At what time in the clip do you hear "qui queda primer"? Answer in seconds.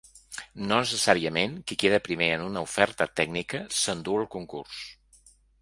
1.71-2.31